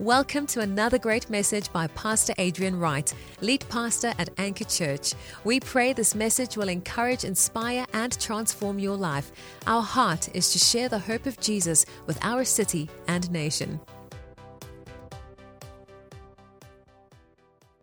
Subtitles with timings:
[0.00, 5.12] Welcome to another great message by Pastor Adrian Wright, lead pastor at Anchor Church.
[5.44, 9.30] We pray this message will encourage, inspire, and transform your life.
[9.66, 13.78] Our heart is to share the hope of Jesus with our city and nation.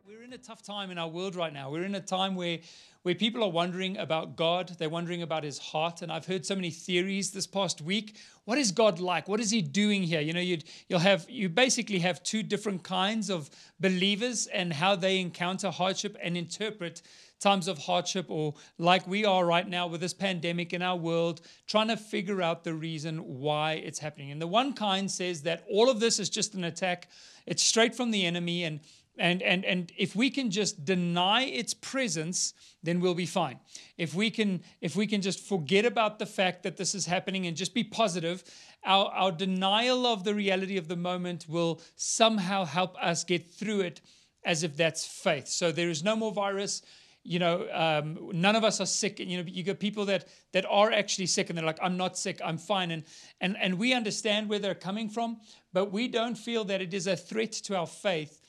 [0.08, 1.70] We're in a tough time in our world right now.
[1.70, 2.58] We're in a time where
[3.08, 6.02] where people are wondering about God, they're wondering about his heart.
[6.02, 8.18] And I've heard so many theories this past week.
[8.44, 9.30] What is God like?
[9.30, 10.20] What is he doing here?
[10.20, 14.98] You know, you'd, you'll have, you basically have two different kinds of believers and how
[14.98, 17.02] they encounter hardship and interpret
[17.40, 21.40] times of hardship or like we are right now with this pandemic in our world,
[21.66, 24.32] trying to figure out the reason why it's happening.
[24.32, 27.08] And the one kind says that all of this is just an attack,
[27.46, 28.82] it's straight from the enemy, and
[29.20, 32.54] and, and, and if we can just deny its presence,
[32.84, 33.60] then we'll be fine.
[33.98, 37.48] If we can, if we can just forget about the fact that this is happening
[37.48, 38.44] and just be positive,
[38.84, 43.82] our, our denial of the reality of the moment will somehow help us get through
[43.82, 44.02] it
[44.46, 45.48] as if that's faith.
[45.48, 46.82] So there is no more virus.
[47.24, 49.20] You know, um, none of us are sick.
[49.20, 52.18] You know, you get people that that are actually sick and they're like, I'm not
[52.18, 52.92] sick, I'm fine.
[52.92, 53.04] And
[53.42, 55.42] and and we understand where they're coming from,
[55.74, 58.40] but we don't feel that it is a threat to our faith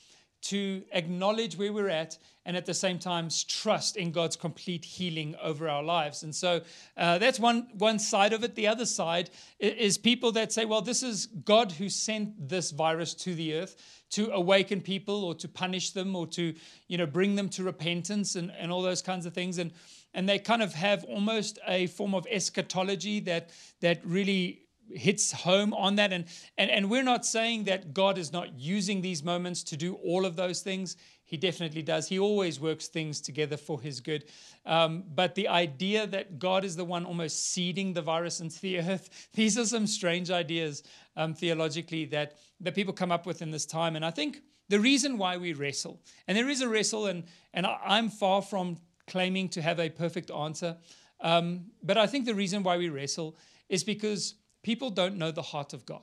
[0.41, 5.35] to acknowledge where we're at and at the same time trust in God's complete healing
[5.41, 6.23] over our lives.
[6.23, 6.61] And so
[6.97, 8.55] uh, that's one, one side of it.
[8.55, 9.29] The other side
[9.59, 13.75] is people that say, well, this is God who sent this virus to the earth
[14.11, 16.53] to awaken people or to punish them or to
[16.87, 19.57] you know bring them to repentance and, and all those kinds of things.
[19.57, 19.71] And
[20.13, 23.51] and they kind of have almost a form of eschatology that
[23.81, 26.11] that really hits home on that.
[26.13, 26.25] And,
[26.57, 30.25] and, and we're not saying that God is not using these moments to do all
[30.25, 30.97] of those things.
[31.23, 32.07] He definitely does.
[32.07, 34.25] He always works things together for his good.
[34.65, 38.79] Um, but the idea that God is the one almost seeding the virus into the
[38.79, 40.83] earth, these are some strange ideas
[41.15, 43.95] um, theologically that, that people come up with in this time.
[43.95, 47.65] And I think the reason why we wrestle, and there is a wrestle, and, and
[47.65, 50.77] I'm far from claiming to have a perfect answer,
[51.21, 55.41] um, but I think the reason why we wrestle is because people don't know the
[55.41, 56.01] heart of God.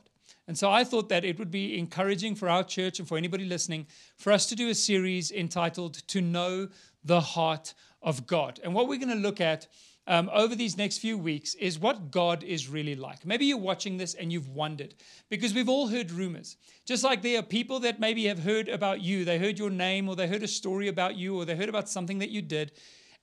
[0.48, 3.44] And so I thought that it would be encouraging for our church and for anybody
[3.44, 3.86] listening
[4.16, 6.68] for us to do a series entitled To Know
[7.04, 8.60] the Heart of God.
[8.62, 9.66] And what we're going to look at
[10.08, 13.26] um, over these next few weeks is what God is really like.
[13.26, 14.94] Maybe you're watching this and you've wondered
[15.28, 16.56] because we've all heard rumors.
[16.84, 20.08] Just like there are people that maybe have heard about you, they heard your name
[20.08, 22.70] or they heard a story about you or they heard about something that you did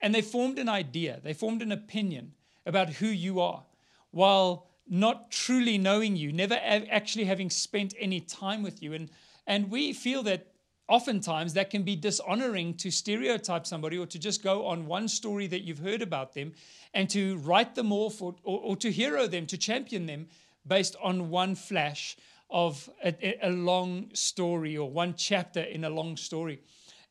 [0.01, 2.33] and they formed an idea, they formed an opinion
[2.65, 3.63] about who you are.
[4.11, 8.93] While not truly knowing you, never actually having spent any time with you.
[8.93, 9.09] And,
[9.47, 10.47] and we feel that
[10.89, 15.47] oftentimes that can be dishonoring to stereotype somebody or to just go on one story
[15.47, 16.53] that you've heard about them
[16.93, 20.27] and to write them off or, or, or to hero them, to champion them
[20.67, 22.17] based on one flash
[22.49, 26.59] of a, a long story or one chapter in a long story.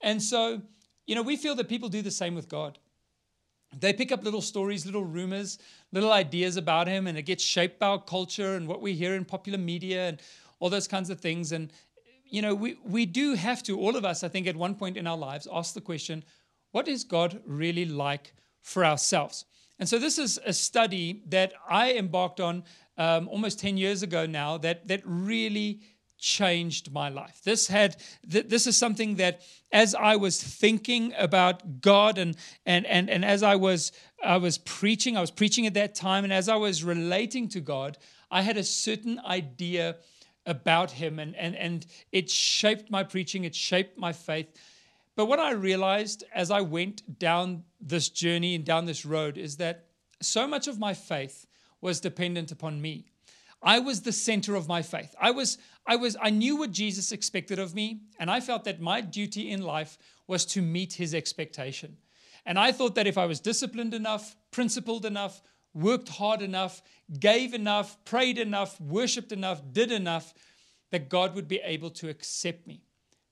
[0.00, 0.60] And so,
[1.06, 2.78] you know, we feel that people do the same with God.
[3.78, 5.58] They pick up little stories, little rumors,
[5.92, 9.14] little ideas about him, and it gets shaped by our culture and what we hear
[9.14, 10.20] in popular media and
[10.58, 11.52] all those kinds of things.
[11.52, 11.72] And,
[12.24, 14.96] you know, we, we do have to, all of us, I think, at one point
[14.96, 16.24] in our lives, ask the question
[16.72, 19.44] what is God really like for ourselves?
[19.78, 22.64] And so, this is a study that I embarked on
[22.96, 25.80] um, almost 10 years ago now that, that really
[26.22, 27.40] changed my life.
[27.42, 27.96] This had
[28.30, 33.24] th- this is something that as I was thinking about God and and and and
[33.24, 33.90] as I was
[34.22, 37.60] I was preaching, I was preaching at that time and as I was relating to
[37.60, 37.98] God,
[38.30, 39.96] I had a certain idea
[40.46, 44.46] about him and and and it shaped my preaching, it shaped my faith.
[45.16, 49.56] But what I realized as I went down this journey and down this road is
[49.56, 49.86] that
[50.20, 51.46] so much of my faith
[51.80, 53.12] was dependent upon me.
[53.62, 55.14] I was the center of my faith.
[55.20, 58.80] I was, I was, I knew what Jesus expected of me, and I felt that
[58.80, 61.96] my duty in life was to meet his expectation.
[62.46, 65.42] And I thought that if I was disciplined enough, principled enough,
[65.74, 66.82] worked hard enough,
[67.18, 70.34] gave enough, prayed enough, worshiped enough, did enough,
[70.90, 72.82] that God would be able to accept me.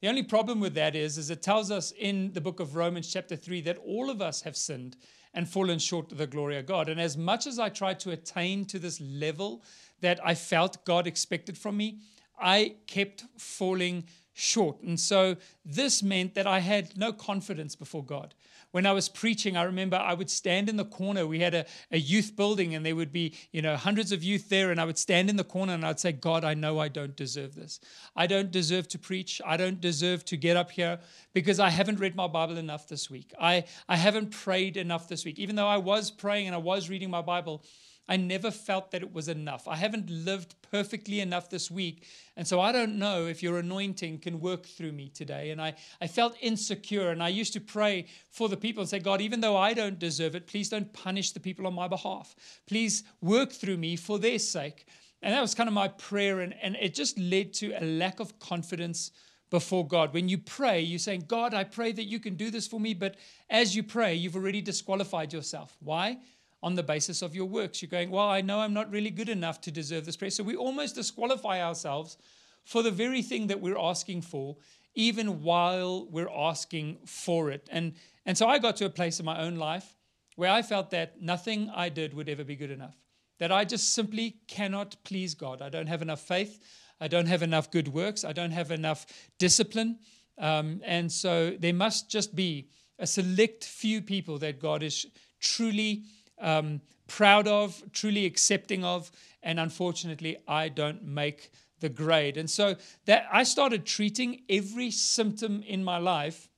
[0.00, 3.12] The only problem with that is, is it tells us in the book of Romans,
[3.12, 4.96] chapter 3, that all of us have sinned
[5.34, 6.88] and fallen short of the glory of God.
[6.88, 9.62] And as much as I tried to attain to this level
[10.00, 11.98] that I felt God expected from me,
[12.40, 14.80] I kept falling short.
[14.82, 18.34] And so this meant that I had no confidence before God.
[18.72, 21.26] When I was preaching, I remember I would stand in the corner.
[21.26, 24.48] We had a, a youth building and there would be, you know, hundreds of youth
[24.48, 24.70] there.
[24.70, 27.16] And I would stand in the corner and I'd say, God, I know I don't
[27.16, 27.80] deserve this.
[28.14, 29.42] I don't deserve to preach.
[29.44, 31.00] I don't deserve to get up here
[31.34, 33.34] because I haven't read my Bible enough this week.
[33.40, 35.40] I, I haven't prayed enough this week.
[35.40, 37.64] Even though I was praying and I was reading my Bible,
[38.08, 39.68] I never felt that it was enough.
[39.68, 42.06] I haven't lived perfectly enough this week.
[42.36, 45.50] And so I don't know if your anointing can work through me today.
[45.50, 47.10] And I, I felt insecure.
[47.10, 49.98] And I used to pray for the people and say, God, even though I don't
[49.98, 52.34] deserve it, please don't punish the people on my behalf.
[52.66, 54.86] Please work through me for their sake.
[55.22, 56.40] And that was kind of my prayer.
[56.40, 59.12] And, and it just led to a lack of confidence
[59.50, 60.14] before God.
[60.14, 62.94] When you pray, you're saying, God, I pray that you can do this for me.
[62.94, 63.16] But
[63.48, 65.76] as you pray, you've already disqualified yourself.
[65.80, 66.18] Why?
[66.62, 67.80] On the basis of your works.
[67.80, 70.36] You're going, Well, I know I'm not really good enough to deserve this praise.
[70.36, 72.16] So we almost disqualify ourselves
[72.64, 74.56] for the very thing that we're asking for,
[74.94, 77.68] even while we're asking for it.
[77.72, 77.94] And,
[78.26, 79.96] and so I got to a place in my own life
[80.36, 82.96] where I felt that nothing I did would ever be good enough,
[83.38, 85.62] that I just simply cannot please God.
[85.62, 86.60] I don't have enough faith.
[87.00, 88.24] I don't have enough good works.
[88.24, 89.06] I don't have enough
[89.38, 89.98] discipline.
[90.38, 92.68] Um, and so there must just be
[92.98, 95.06] a select few people that God is
[95.40, 96.04] truly
[96.40, 99.10] um, proud of, truly accepting of,
[99.42, 101.50] and unfortunately, I don't make
[101.80, 102.36] the grade.
[102.36, 102.76] And so
[103.06, 106.49] that I started treating every symptom in my life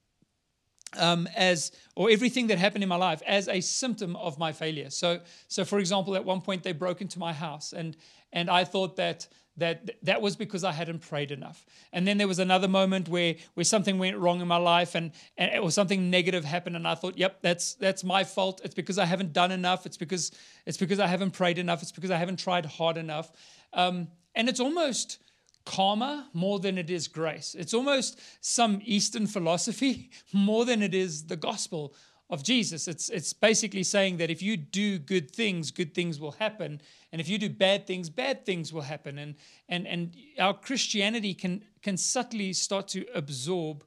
[0.99, 4.91] um, as, or everything that happened in my life as a symptom of my failure.
[4.91, 7.97] So, so for example, at one point they broke into my house, and
[8.33, 9.29] and I thought that
[9.59, 11.67] that that was because I hadn't prayed enough.
[11.93, 15.13] And then there was another moment where where something went wrong in my life and,
[15.37, 18.63] and it was something negative happened and I thought, yep, that's that's my fault.
[18.65, 19.85] It's because I haven't done enough.
[19.85, 20.33] It's because
[20.65, 21.83] it's because I haven't prayed enough.
[21.83, 23.31] It's because I haven't tried hard enough.
[23.75, 25.19] Um, and it's almost
[25.65, 27.55] karma more than it is grace.
[27.59, 31.95] It's almost some Eastern philosophy more than it is the gospel
[32.31, 32.89] of Jesus.
[32.89, 36.81] It's, it's basically saying that if you do good things, good things will happen.
[37.13, 39.19] And if you do bad things, bad things will happen.
[39.19, 39.35] And,
[39.69, 43.85] and, and our Christianity can, can subtly start to absorb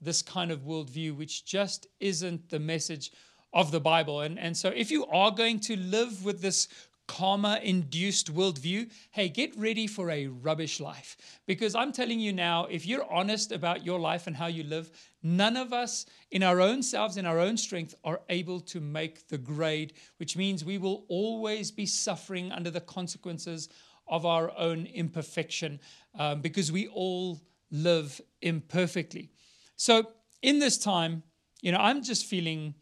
[0.00, 3.12] this kind of worldview, which just isn't the message
[3.54, 4.20] of the Bible.
[4.20, 6.68] And, and so if you are going to live with this
[7.06, 11.16] karma induced worldview, hey, get ready for a rubbish life.
[11.46, 14.90] Because I'm telling you now, if you're honest about your life and how you live,
[15.22, 19.28] none of us in our own selves, in our own strength, are able to make
[19.28, 23.68] the grade, which means we will always be suffering under the consequences
[24.08, 25.80] of our own imperfection
[26.18, 29.30] um, because we all live imperfectly.
[29.76, 30.10] So
[30.42, 31.22] in this time,
[31.60, 32.74] you know, I'm just feeling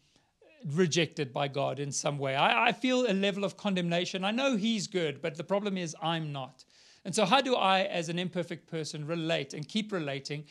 [0.65, 2.35] rejected by God in some way.
[2.35, 4.23] I, I, feel a level of condemnation.
[4.23, 6.65] I know He's good, but the problem is I'm not.
[7.03, 10.45] And so, how do I, as an imperfect person, relate and keep relating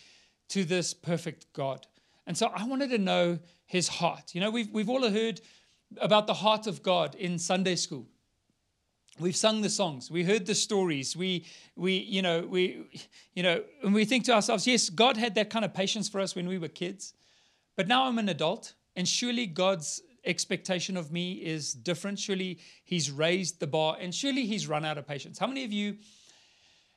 [0.51, 1.87] to this perfect God?
[2.27, 4.35] And so, I wanted to know His heart.
[4.35, 5.41] You know, we've, we've all heard
[6.01, 8.07] about the heart of God in Sunday school.
[9.19, 11.47] We've sung the songs, we heard the stories, we,
[11.77, 12.85] we, you know, we,
[13.33, 16.21] you know, and we think to ourselves, yes, God had that kind of patience for
[16.21, 17.15] us when we were kids,
[17.77, 22.19] but now I'm an adult and surely God's expectation of me is different.
[22.19, 25.39] Surely He's raised the bar and surely He's run out of patience.
[25.39, 25.97] How many of you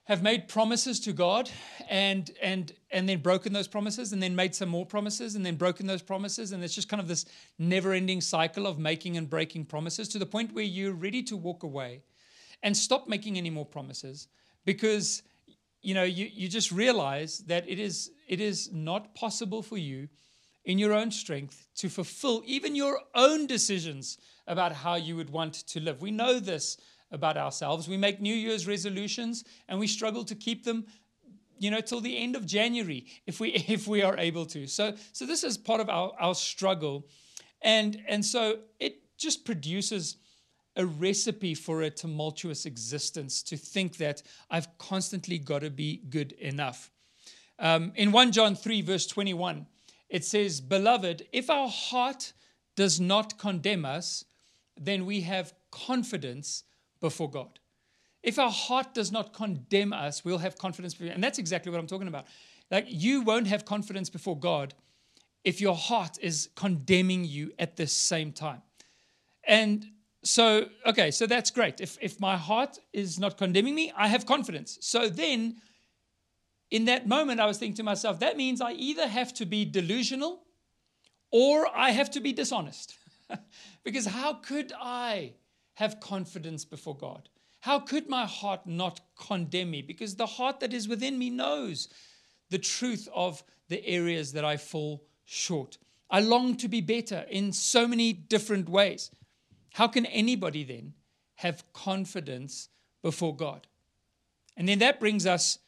[0.07, 1.49] have made promises to God
[1.89, 5.55] and and and then broken those promises and then made some more promises and then
[5.55, 7.25] broken those promises and it's just kind of this
[7.59, 11.63] never-ending cycle of making and breaking promises to the point where you're ready to walk
[11.63, 12.01] away
[12.63, 14.29] and stop making any more promises
[14.65, 15.23] because
[15.81, 20.07] you know you, you just realize that it is it is not possible for you
[20.67, 25.53] in your own strength to fulfill even your own decisions about how you would want
[25.53, 26.01] to live.
[26.01, 26.77] We know this
[27.09, 27.87] about ourselves.
[27.87, 30.85] We make New Year's resolutions and we struggle to keep them
[31.59, 34.67] you know till the end of January if we if we are able to.
[34.67, 37.07] So so this is part of our, our struggle.
[37.61, 40.17] And and so it just produces
[40.75, 46.33] a recipe for a tumultuous existence to think that I've constantly got to be good
[46.33, 46.91] enough.
[47.57, 49.65] Um, in 1 John 3, verse 21,
[50.09, 52.33] it says, Beloved, if our heart
[52.75, 54.25] does not condemn us,
[54.79, 56.63] then we have confidence
[56.99, 57.59] before God.
[58.23, 60.93] If our heart does not condemn us, we'll have confidence.
[60.93, 62.25] Before, and that's exactly what I'm talking about.
[62.69, 64.73] Like, you won't have confidence before God
[65.43, 68.61] if your heart is condemning you at the same time.
[69.45, 69.87] And
[70.23, 71.79] so, okay, so that's great.
[71.79, 74.77] If, if my heart is not condemning me, I have confidence.
[74.81, 75.61] So then
[76.69, 79.63] in that moment, I was thinking to myself, that means I either have to be
[79.65, 80.43] delusional
[81.31, 82.97] or I have to be dishonest.
[83.83, 85.33] because how could I
[85.75, 87.29] have confidence before God?
[87.61, 89.81] How could my heart not condemn me?
[89.81, 91.89] Because the heart that is within me knows
[92.49, 95.77] the truth of the areas that I fall short.
[96.09, 99.11] I long to be better in so many different ways.
[99.73, 100.93] How can anybody then
[101.35, 102.69] have confidence
[103.01, 103.67] before God?
[104.55, 105.59] And then that brings us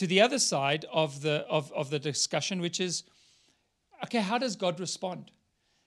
[0.00, 3.04] to the other side of the, of, of the discussion, which is
[4.04, 5.30] okay, how does God respond?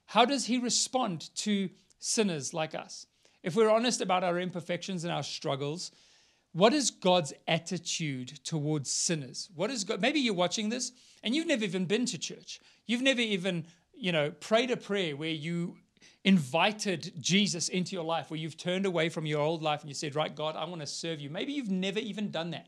[0.06, 3.08] How does he respond to sinners like us?
[3.44, 5.92] if we're honest about our imperfections and our struggles,
[6.54, 9.50] what is God's attitude towards sinners?
[9.54, 10.02] What is God?
[10.02, 10.94] Maybe you're watching this
[11.24, 12.62] and you've never even been to church.
[12.86, 15.76] You've never even, you know, prayed a prayer where you
[16.24, 19.96] invited Jesus into your life, where you've turned away from your old life and you
[19.96, 21.30] said, Right, God, I want to serve you.
[21.30, 22.68] Maybe you've never even done that.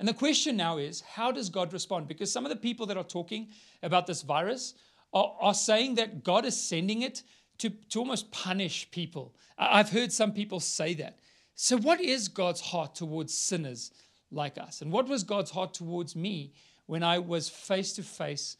[0.00, 2.08] And the question now is, how does God respond?
[2.08, 3.48] Because some of the people that are talking
[3.82, 4.72] about this virus
[5.12, 7.22] are, are saying that God is sending it
[7.58, 9.34] to, to almost punish people.
[9.58, 11.18] I've heard some people say that.
[11.54, 13.92] So, what is God's heart towards sinners
[14.30, 14.80] like us?
[14.80, 16.54] And what was God's heart towards me
[16.86, 18.56] when I was face to face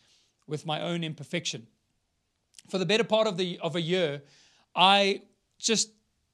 [0.47, 1.67] with my own imperfection?
[2.69, 4.21] For the better part of, the, of a year,
[4.77, 5.23] I
[5.59, 5.91] just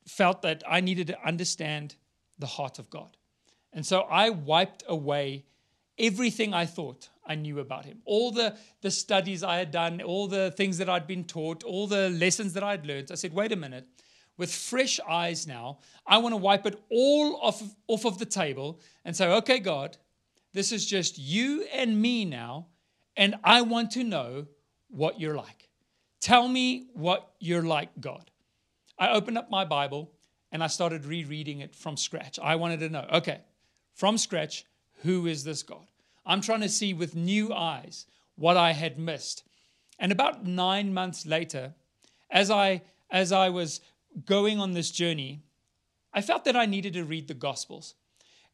[0.09, 1.95] felt that I needed to understand
[2.41, 3.17] the heart of God.
[3.73, 5.45] And so I wiped away
[5.99, 8.03] everything I thought I knew about him.
[8.05, 11.87] All the, the studies I had done, all the things that I'd been taught, all
[11.87, 13.11] the lessons that I'd learned.
[13.11, 13.87] I said, wait a minute,
[14.37, 15.79] with fresh eyes now.
[16.07, 19.97] I want to wipe it all off off of the table and say, okay, God,
[20.53, 22.67] this is just you and me now,
[23.17, 24.47] and I want to know
[24.89, 25.69] what you're like.
[26.21, 28.31] Tell me what you're like, God.
[28.99, 30.13] I opened up my Bible
[30.51, 32.39] and I started rereading it from scratch.
[32.43, 33.41] I wanted to know, okay,
[33.97, 34.67] from scratch,
[35.03, 35.87] who is this God?
[36.27, 39.43] I'm trying to see with new eyes what I had missed.
[39.99, 41.73] And about nine months later,
[42.31, 43.81] as I as I was
[44.27, 45.41] going on this journey,
[46.13, 47.95] I felt that I needed to read the Gospels.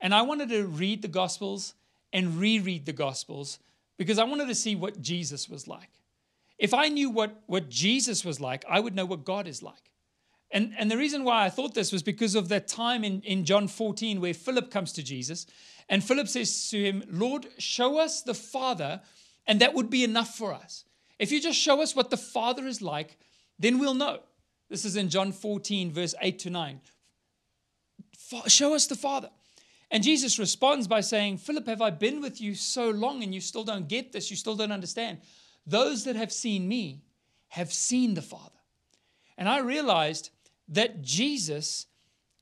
[0.00, 1.75] And I wanted to read the Gospels
[2.12, 3.58] and reread the Gospels
[3.96, 5.90] because I wanted to see what Jesus was like.
[6.58, 9.91] If I knew what, what Jesus was like, I would know what God is like.
[10.52, 13.44] And, and the reason why I thought this was because of that time in, in
[13.44, 15.47] John 14 where Philip comes to Jesus
[15.88, 19.00] and Philip says to him, Lord, show us the Father,
[19.47, 20.85] and that would be enough for us.
[21.18, 23.18] If you just show us what the Father is like,
[23.59, 24.21] then we'll know.
[24.68, 26.80] This is in John 14, verse 8 to 9.
[28.47, 29.30] Show us the Father.
[29.90, 33.40] And Jesus responds by saying, Philip, have I been with you so long and you
[33.40, 34.30] still don't get this?
[34.30, 35.18] You still don't understand.
[35.66, 37.02] Those that have seen me
[37.49, 38.49] have seen the Father.
[39.37, 40.30] And I realized
[40.69, 41.87] that Jesus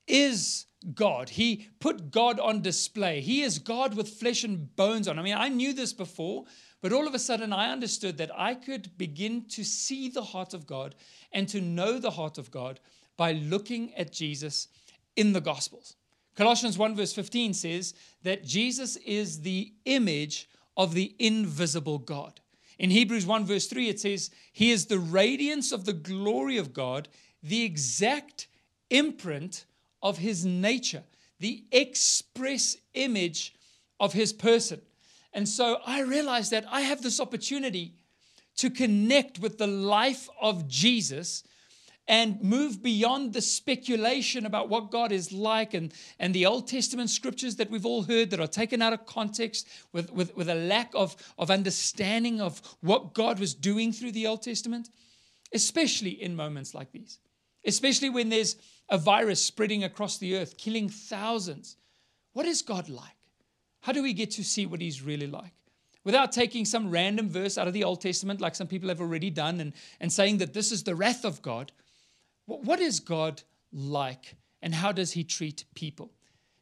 [0.06, 1.30] is God.
[1.30, 3.20] He put God on display.
[3.20, 5.18] He is God with flesh and bones on.
[5.18, 6.44] I mean, I knew this before,
[6.80, 10.54] but all of a sudden, I understood that I could begin to see the heart
[10.54, 10.94] of God
[11.32, 12.80] and to know the heart of God
[13.16, 14.68] by looking at Jesus
[15.16, 15.96] in the Gospels.
[16.36, 22.40] Colossians 1, verse 15 says that Jesus is the image of the invisible God.
[22.78, 26.72] In Hebrews 1, verse 3, it says, He is the radiance of the glory of
[26.72, 27.08] God,
[27.42, 28.48] the exact
[28.90, 29.64] imprint
[30.02, 31.02] of His nature,
[31.38, 33.54] the express image
[33.98, 34.80] of His person.
[35.32, 37.94] And so I realized that I have this opportunity
[38.56, 41.44] to connect with the life of Jesus
[42.10, 47.08] and move beyond the speculation about what God is like and, and the Old Testament
[47.08, 50.54] scriptures that we've all heard that are taken out of context with, with, with a
[50.56, 54.90] lack of, of understanding of what God was doing through the Old Testament,
[55.54, 57.20] especially in moments like these,
[57.64, 58.56] especially when there's
[58.88, 61.76] a virus spreading across the earth, killing thousands.
[62.32, 63.06] What is God like?
[63.80, 65.52] How do we get to see what he's really like?
[66.04, 69.30] Without taking some random verse out of the Old Testament, like some people have already
[69.30, 71.72] done, and, and saying that this is the wrath of God,
[72.46, 76.10] what is God like and how does he treat people?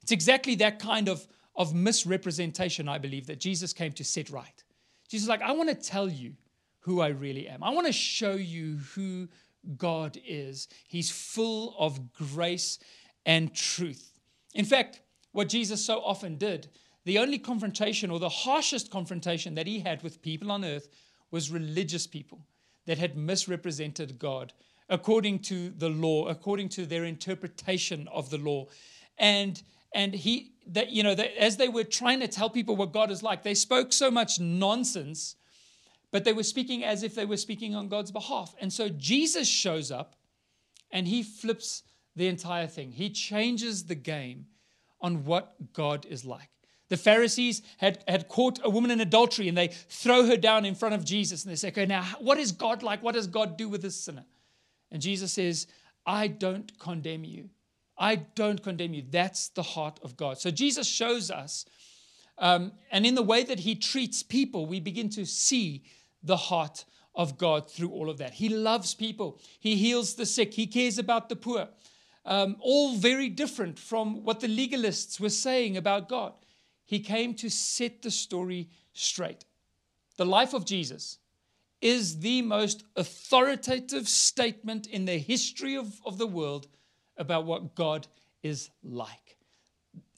[0.03, 1.27] It's exactly that kind of,
[1.57, 4.65] of misrepresentation, I believe, that Jesus came to set right.
[5.09, 6.35] Jesus like, I want to tell you
[6.81, 7.63] who I really am.
[7.63, 9.29] I want to show you who
[9.77, 10.69] God is.
[10.87, 12.79] He's full of grace
[13.27, 14.13] and truth.
[14.55, 15.01] In fact,
[15.33, 16.69] what Jesus so often did
[17.05, 20.89] the only confrontation or the harshest confrontation that he had with people on earth
[21.31, 22.41] was religious people
[22.85, 24.53] that had misrepresented God
[24.89, 28.67] according to the law, according to their interpretation of the law.
[29.19, 29.63] And
[29.95, 33.11] and he that you know that as they were trying to tell people what God
[33.11, 35.37] is like, they spoke so much nonsense,
[36.11, 38.55] but they were speaking as if they were speaking on God's behalf.
[38.61, 40.17] And so Jesus shows up
[40.91, 41.83] and he flips
[42.17, 42.93] the entire thing.
[42.93, 44.47] He changes the game
[45.01, 46.51] on what God is like.
[46.89, 50.75] The Pharisees had, had caught a woman in adultery and they throw her down in
[50.75, 53.03] front of Jesus and they say, Okay, now what is God like?
[53.03, 54.25] What does God do with this sinner?
[54.91, 55.67] And Jesus says,
[56.07, 57.51] I don't condemn you.
[57.99, 59.05] I don't condemn you.
[59.09, 60.39] That's the heart of God.
[60.39, 61.67] So Jesus shows us,
[62.39, 65.83] um, and in the way that he treats people, we begin to see
[66.23, 66.85] the heart
[67.15, 68.35] of God through all of that.
[68.35, 71.69] He loves people, he heals the sick, he cares about the poor.
[72.25, 76.35] Um, all very different from what the legalists were saying about God.
[76.85, 79.45] He came to set the story straight.
[80.17, 81.19] The life of Jesus
[81.81, 86.67] is the most authoritative statement in the history of, of the world
[87.17, 88.07] about what God
[88.43, 89.37] is like.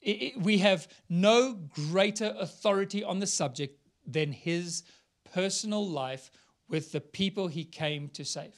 [0.00, 4.82] It, it, we have no greater authority on the subject than his
[5.32, 6.30] personal life
[6.68, 8.54] with the people he came to save.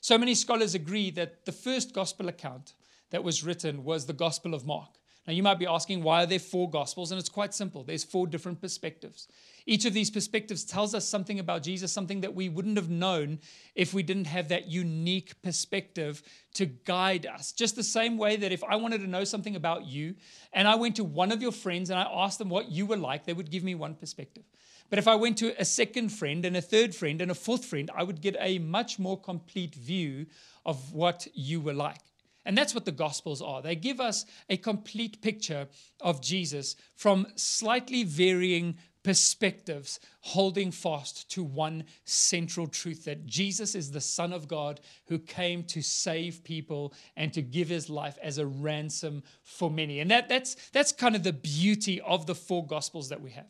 [0.00, 2.74] So many scholars agree that the first gospel account
[3.10, 4.90] that was written was the Gospel of Mark.
[5.26, 7.12] Now, you might be asking, why are there four gospels?
[7.12, 7.84] And it's quite simple.
[7.84, 9.28] There's four different perspectives.
[9.66, 13.40] Each of these perspectives tells us something about Jesus, something that we wouldn't have known
[13.74, 16.22] if we didn't have that unique perspective
[16.54, 17.52] to guide us.
[17.52, 20.14] Just the same way that if I wanted to know something about you
[20.54, 22.96] and I went to one of your friends and I asked them what you were
[22.96, 24.44] like, they would give me one perspective.
[24.90, 27.64] But if I went to a second friend and a third friend and a fourth
[27.64, 30.26] friend, I would get a much more complete view
[30.64, 32.00] of what you were like.
[32.44, 33.60] And that's what the Gospels are.
[33.60, 35.68] They give us a complete picture
[36.00, 43.90] of Jesus from slightly varying perspectives, holding fast to one central truth that Jesus is
[43.90, 48.38] the Son of God who came to save people and to give his life as
[48.38, 50.00] a ransom for many.
[50.00, 53.46] And that, that's, that's kind of the beauty of the four Gospels that we have.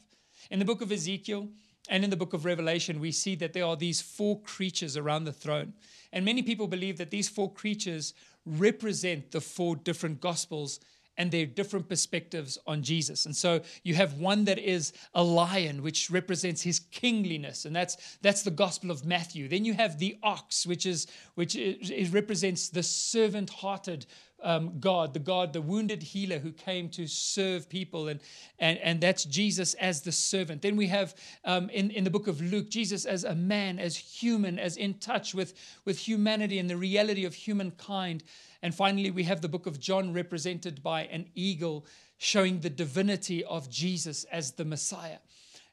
[0.50, 1.48] In the book of Ezekiel
[1.88, 5.24] and in the book of Revelation, we see that there are these four creatures around
[5.24, 5.74] the throne.
[6.12, 8.14] And many people believe that these four creatures
[8.46, 10.80] represent the four different gospels
[11.18, 13.26] and their different perspectives on Jesus.
[13.26, 17.96] And so you have one that is a lion, which represents his kingliness, and that's
[18.22, 19.48] that's the Gospel of Matthew.
[19.48, 24.06] Then you have the ox, which is which is, represents the servant-hearted
[24.42, 28.20] um, God, the God, the wounded healer who came to serve people, and
[28.58, 30.62] and and that's Jesus as the servant.
[30.62, 31.14] Then we have
[31.44, 34.94] um, in in the book of Luke, Jesus as a man, as human, as in
[34.94, 35.54] touch with
[35.84, 38.24] with humanity and the reality of humankind.
[38.62, 41.86] And finally, we have the book of John represented by an eagle
[42.18, 45.18] showing the divinity of Jesus as the Messiah.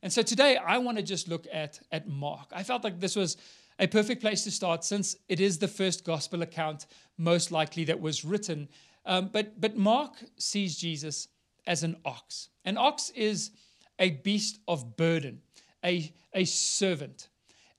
[0.03, 2.51] And so today I want to just look at, at Mark.
[2.51, 3.37] I felt like this was
[3.79, 6.85] a perfect place to start since it is the first gospel account,
[7.17, 8.69] most likely, that was written.
[9.05, 11.27] Um, but, but Mark sees Jesus
[11.67, 12.49] as an ox.
[12.63, 13.51] An ox is
[13.99, 15.41] a beast of burden,
[15.83, 17.29] a, a servant.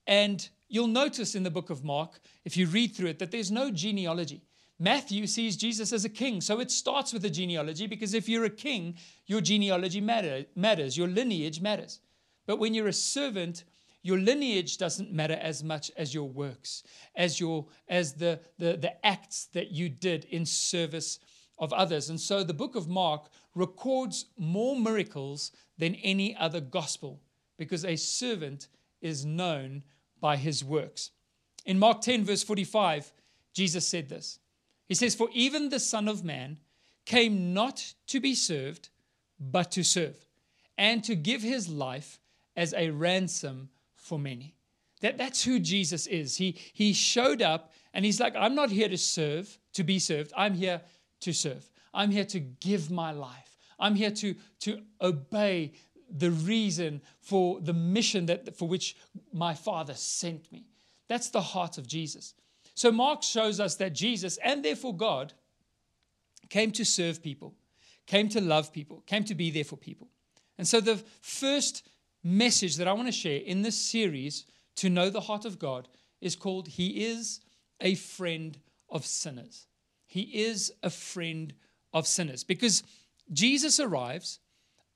[0.06, 3.50] And you'll notice in the book of Mark, if you read through it, that there's
[3.50, 4.42] no genealogy.
[4.78, 6.40] Matthew sees Jesus as a king.
[6.40, 10.96] So it starts with a genealogy because if you're a king, your genealogy matter, matters,
[10.96, 12.00] your lineage matters.
[12.46, 13.64] But when you're a servant,
[14.06, 16.84] your lineage doesn't matter as much as your works,
[17.16, 21.18] as your as the, the, the acts that you did in service
[21.58, 22.08] of others.
[22.08, 27.20] And so the book of Mark records more miracles than any other gospel
[27.58, 28.68] because a servant
[29.00, 29.82] is known
[30.20, 31.10] by his works.
[31.64, 33.12] In Mark 10, verse 45,
[33.54, 34.38] Jesus said this.
[34.86, 36.58] He says, For even the Son of Man
[37.06, 38.88] came not to be served,
[39.40, 40.16] but to serve,
[40.78, 42.20] and to give his life
[42.54, 43.68] as a ransom
[44.06, 44.54] for many.
[45.00, 46.36] That, that's who Jesus is.
[46.36, 50.32] He, he showed up and he's like, I'm not here to serve, to be served.
[50.36, 50.80] I'm here
[51.20, 51.68] to serve.
[51.92, 53.56] I'm here to give my life.
[53.78, 55.72] I'm here to, to obey
[56.10, 58.96] the reason for the mission that, for which
[59.32, 60.66] my Father sent me.
[61.08, 62.34] That's the heart of Jesus.
[62.74, 65.32] So Mark shows us that Jesus, and therefore God,
[66.48, 67.54] came to serve people,
[68.06, 70.08] came to love people, came to be there for people.
[70.58, 71.86] And so the first
[72.26, 75.88] message that I want to share in this series to know the heart of God
[76.20, 77.40] is called He is
[77.80, 78.58] a friend
[78.90, 79.68] of sinners.
[80.06, 81.54] He is a friend
[81.92, 82.82] of sinners because
[83.32, 84.40] Jesus arrives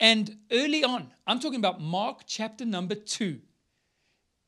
[0.00, 3.40] and early on, I'm talking about Mark chapter number two,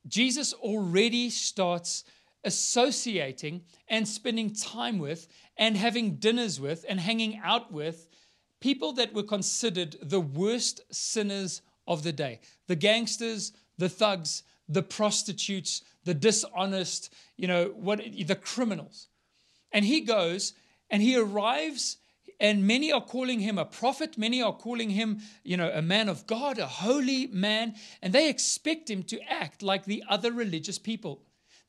[0.09, 2.05] Jesus already starts
[2.43, 8.09] associating and spending time with and having dinners with and hanging out with
[8.61, 14.83] people that were considered the worst sinners of the day the gangsters, the thugs, the
[14.83, 19.09] prostitutes, the dishonest, you know, what the criminals.
[19.73, 20.55] And he goes
[20.91, 21.97] and he arrives
[22.41, 26.09] and many are calling him a prophet many are calling him you know a man
[26.09, 30.79] of god a holy man and they expect him to act like the other religious
[30.79, 31.23] people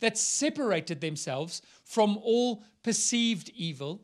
[0.03, 4.01] that separated themselves from all perceived evil.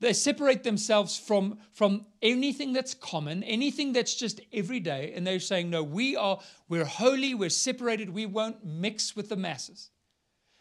[0.00, 5.70] They separate themselves from, from anything that's common, anything that's just everyday, and they're saying,
[5.70, 9.90] No, we are we're holy, we're separated, we won't mix with the masses.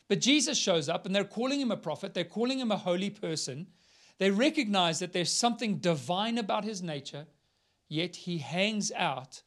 [0.08, 3.10] But Jesus shows up and they're calling him a prophet, they're calling him a holy
[3.10, 3.68] person.
[4.18, 7.28] They recognize that there's something divine about his nature,
[7.88, 9.44] yet he hangs out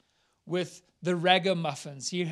[0.47, 2.31] with the ragamuffins, he,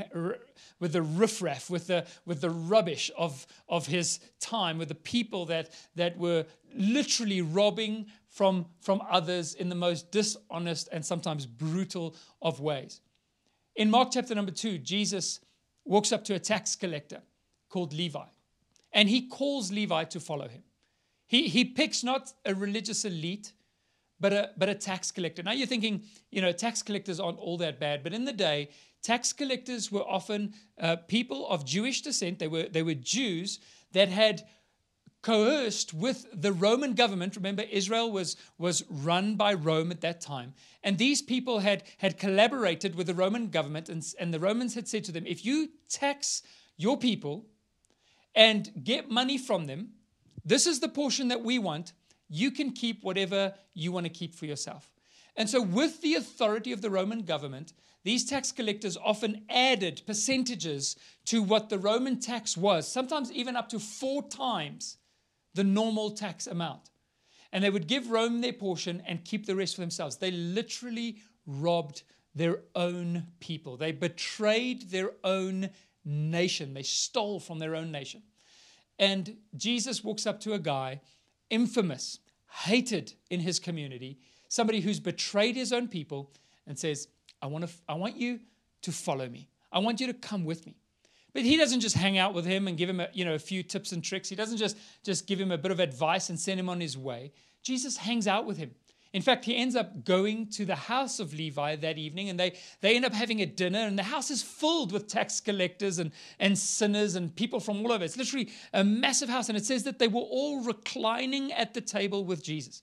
[0.79, 5.47] with the riffraff, with the, with the rubbish of, of his time, with the people
[5.47, 12.15] that, that were literally robbing from, from others in the most dishonest and sometimes brutal
[12.43, 13.01] of ways.
[13.75, 15.41] In Mark chapter number two, Jesus
[15.85, 17.23] walks up to a tax collector
[17.71, 18.25] called Levi,
[18.93, 20.63] and he calls Levi to follow him.
[21.27, 23.53] He, he picks not a religious elite,
[24.21, 25.43] but a, but a tax collector.
[25.43, 28.71] Now you're thinking, you know, tax collectors aren't all that bad, but in the day,
[29.03, 32.39] tax collectors were often uh, people of Jewish descent.
[32.39, 33.61] They were, they were Jews
[33.93, 34.43] that had
[35.23, 37.37] coerced with the Roman government.
[37.37, 40.55] Remember, Israel was, was run by Rome at that time.
[40.83, 44.87] And these people had, had collaborated with the Roman government, and, and the Romans had
[44.89, 46.43] said to them, if you tax
[46.77, 47.47] your people
[48.35, 49.91] and get money from them,
[50.45, 51.93] this is the portion that we want.
[52.29, 54.91] You can keep whatever you want to keep for yourself.
[55.37, 57.73] And so, with the authority of the Roman government,
[58.05, 63.69] these tax collectors often added percentages to what the Roman tax was, sometimes even up
[63.69, 64.97] to four times
[65.55, 66.91] the normal tax amount.
[67.53, 70.17] And they would give Rome their portion and keep the rest for themselves.
[70.17, 72.03] They literally robbed
[72.35, 75.71] their own people, they betrayed their own
[76.05, 78.23] nation, they stole from their own nation.
[78.99, 81.01] And Jesus walks up to a guy,
[81.51, 82.19] infamous,
[82.51, 86.33] hated in his community, somebody who's betrayed his own people,
[86.67, 87.09] and says,
[87.41, 88.41] I want, to, I want you
[88.83, 89.49] to follow me.
[89.73, 90.77] I want you to come with me.
[91.33, 93.39] But he doesn't just hang out with him and give him a, you know, a
[93.39, 94.29] few tips and tricks.
[94.29, 96.97] He doesn't just, just give him a bit of advice and send him on his
[96.97, 97.33] way.
[97.63, 98.75] Jesus hangs out with him.
[99.15, 102.59] In fact, he ends up going to the house of Levi that evening, and they,
[102.83, 106.13] they end up having a dinner, and the house is filled with tax collectors and,
[106.39, 108.05] and sinners and people from all over.
[108.05, 111.81] It's literally a massive house, and it says that they were all reclining at the
[111.81, 112.83] table with Jesus.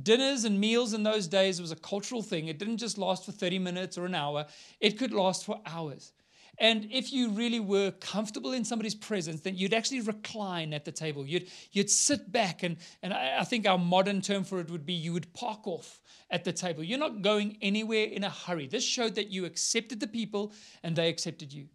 [0.00, 2.46] Dinners and meals in those days was a cultural thing.
[2.46, 4.46] It didn't just last for 30 minutes or an hour,
[4.80, 6.12] it could last for hours.
[6.58, 10.92] And if you really were comfortable in somebody's presence, then you'd actually recline at the
[10.92, 11.26] table.
[11.26, 14.86] You'd, you'd sit back, and, and I, I think our modern term for it would
[14.86, 16.82] be you would park off at the table.
[16.82, 18.66] You're not going anywhere in a hurry.
[18.66, 21.68] This showed that you accepted the people and they accepted you.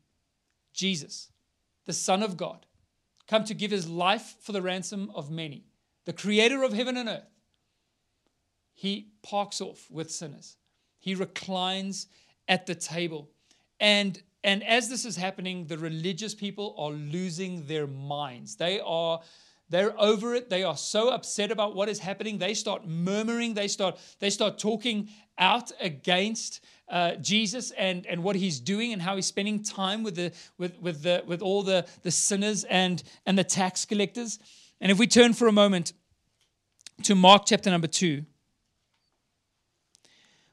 [0.74, 1.30] Jesus,
[1.86, 2.66] the Son of God,
[3.28, 5.66] come to give his life for the ransom of many,
[6.06, 7.30] the creator of heaven and earth.
[8.74, 10.58] He parks off with sinners.
[10.98, 12.08] He reclines
[12.48, 13.30] at the table.
[13.80, 18.56] And and as this is happening, the religious people are losing their minds.
[18.56, 19.22] They are
[19.70, 20.50] they're over it.
[20.50, 22.38] They are so upset about what is happening.
[22.38, 23.54] They start murmuring.
[23.54, 29.02] They start they start talking out against uh, Jesus and, and what he's doing and
[29.02, 33.02] how he's spending time with the with with the with all the the sinners and
[33.26, 34.40] and the tax collectors.
[34.82, 35.94] And if we turn for a moment
[37.04, 38.26] to Mark chapter number two,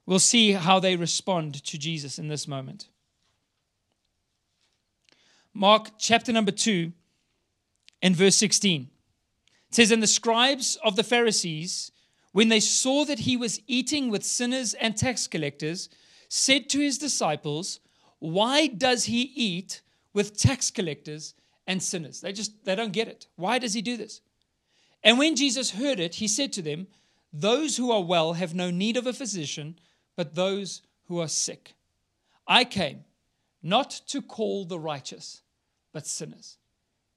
[0.07, 2.89] we'll see how they respond to Jesus in this moment.
[5.59, 6.93] Mark chapter number 2
[8.01, 8.83] and verse 16.
[9.69, 11.91] It says, And the scribes of the Pharisees,
[12.31, 15.89] when they saw that he was eating with sinners and tax collectors,
[16.29, 17.81] said to his disciples,
[18.21, 19.83] Why does he eat
[20.15, 21.35] with tax collectors
[21.67, 22.21] and sinners?
[22.21, 23.27] They just they don't get it.
[23.35, 24.21] Why does he do this?
[25.03, 26.87] And when Jesus heard it, he said to them,
[27.33, 29.77] Those who are well have no need of a physician,
[30.15, 31.75] but those who are sick.
[32.47, 33.07] I came
[33.61, 35.43] not to call the righteous
[35.99, 36.59] but sinners.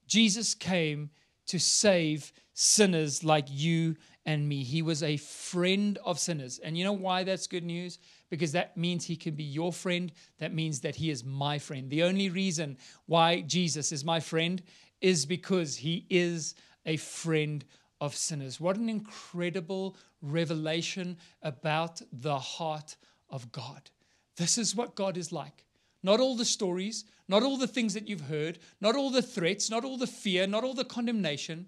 [0.08, 1.12] Jesus came
[1.46, 4.64] to save sinners like you and me.
[4.64, 6.58] He was a friend of sinners.
[6.58, 8.00] And you know why that's good news?
[8.32, 10.12] Because that means he can be your friend.
[10.40, 11.92] That means that he is my friend.
[11.92, 14.64] The only reason why Jesus is my friend
[15.00, 16.56] is because he is
[16.88, 17.64] a friend
[18.00, 18.60] of sinners.
[18.60, 22.96] What an incredible revelation about the heart
[23.30, 23.92] of God.
[24.38, 25.66] This is what God is like.
[26.02, 29.70] Not all the stories, not all the things that you've heard, not all the threats,
[29.70, 31.66] not all the fear, not all the condemnation.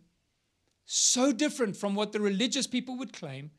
[0.83, 3.49] So different from what the religious people would claim.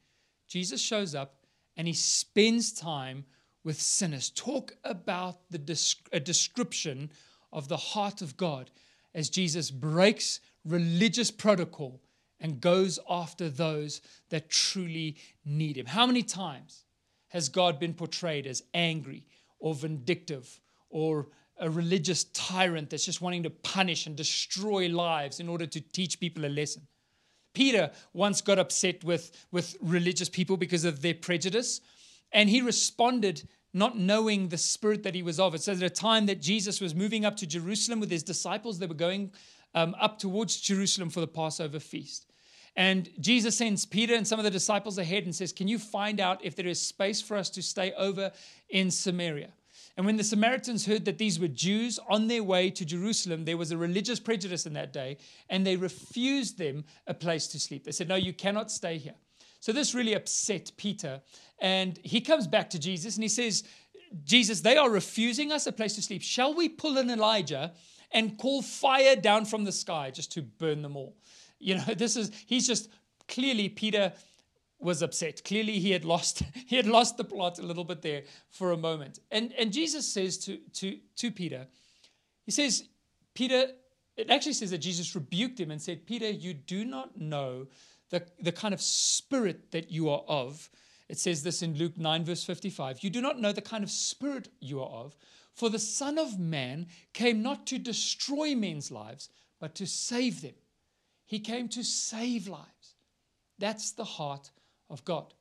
[0.47, 1.47] Jesus shows up
[1.79, 3.25] and he spends time
[3.65, 4.29] with sinners.
[4.29, 7.11] Talk about the a description
[7.51, 8.71] of the heart of God
[9.15, 12.03] as Jesus breaks religious protocol
[12.39, 15.87] and goes after those that truly need him.
[15.87, 16.85] How many times
[17.29, 19.25] has God been portrayed as angry
[19.59, 25.49] or vindictive or a religious tyrant that's just wanting to punish and destroy lives in
[25.49, 26.87] order to teach people a lesson.
[27.55, 31.81] Peter once got upset with, with religious people because of their prejudice,
[32.33, 35.55] and he responded not knowing the spirit that he was of.
[35.55, 38.79] It says at a time that Jesus was moving up to Jerusalem with his disciples,
[38.79, 39.33] they were going
[39.75, 42.27] um, up towards Jerusalem for the Passover feast.
[42.77, 46.21] And Jesus sends Peter and some of the disciples ahead and says, Can you find
[46.21, 48.33] out if there is space for us to stay over
[48.69, 49.53] in Samaria?
[49.97, 53.57] And when the Samaritans heard that these were Jews on their way to Jerusalem, there
[53.57, 57.85] was a religious prejudice in that day, and they refused them a place to sleep.
[57.85, 59.15] They said, No, you cannot stay here.
[59.61, 61.23] So this really upset Peter.
[61.59, 63.65] And he comes back to Jesus and he says,
[64.23, 66.23] Jesus, they are refusing us a place to sleep.
[66.23, 67.73] Shall we pull an Elijah
[68.13, 71.17] and call fire down from the sky just to burn them all?
[71.59, 72.91] You know, this is, he's just
[73.27, 74.13] clearly Peter
[74.79, 75.45] was upset.
[75.45, 78.77] Clearly he had lost, he had lost the plot a little bit there for a
[78.77, 79.19] moment.
[79.31, 81.67] And, and Jesus says to, to, to Peter,
[82.45, 82.85] he says,
[83.35, 83.69] Peter,
[84.17, 87.67] it actually says that Jesus rebuked him and said, Peter, you do not know
[88.11, 90.71] the, the kind of spirit that you are of.
[91.09, 93.03] It says this in Luke 9, verse 55.
[93.03, 95.17] You do not know the kind of spirit you are of,
[95.55, 99.29] for the Son of Man came not to destroy men's lives,
[99.61, 100.55] but to save them.
[101.27, 102.95] He came to save lives.
[103.59, 104.51] That's the heart
[104.91, 105.35] of God.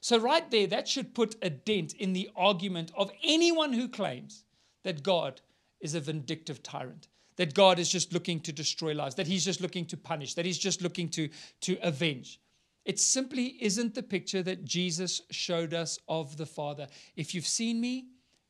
[0.00, 4.44] So, right there, that should put a dent in the argument of anyone who claims
[4.82, 5.40] that God
[5.80, 9.60] is a vindictive tyrant, that God is just looking to destroy lives, that he's just
[9.60, 11.28] looking to punish, that he's just looking to,
[11.62, 12.40] to avenge.
[12.86, 16.86] It simply isn't the picture that Jesus showed us of the Father.
[17.14, 18.06] If you've seen me,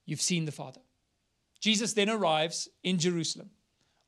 [0.07, 0.81] you've seen the Father.
[1.61, 3.51] Jesus then arrives in Jerusalem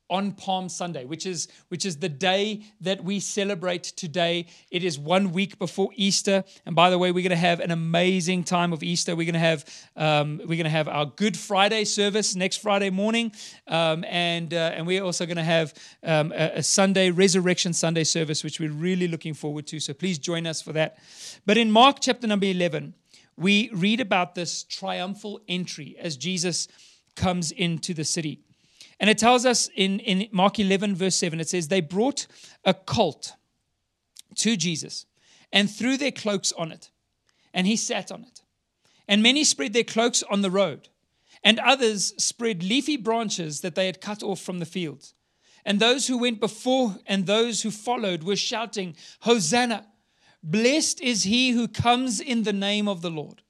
[0.09, 4.45] on Palm Sunday, which is, which is the day that we celebrate today.
[4.69, 6.43] It is one week before Easter.
[6.65, 9.15] And by the way, we're going to have an amazing time of Easter.
[9.15, 12.89] We're going to have, um, we're going to have our Good Friday service next Friday
[12.89, 13.31] morning.
[13.67, 18.03] Um, and, uh, and we're also going to have um, a, a Sunday, Resurrection Sunday
[18.03, 19.79] service, which we're really looking forward to.
[19.79, 20.97] So please join us for that.
[21.45, 22.93] But in Mark chapter number 11,
[23.37, 26.67] we read about this triumphal entry as Jesus
[27.15, 28.41] comes into the city.
[28.99, 32.27] And it tells us in, in Mark 11, verse 7, it says, They brought
[32.63, 33.33] a colt
[34.35, 35.05] to Jesus
[35.51, 36.89] and threw their cloaks on it,
[37.53, 38.41] and he sat on it.
[39.07, 40.89] And many spread their cloaks on the road,
[41.43, 45.13] and others spread leafy branches that they had cut off from the fields.
[45.65, 49.87] And those who went before and those who followed were shouting, Hosanna!
[50.41, 53.41] Blessed is he who comes in the name of the Lord.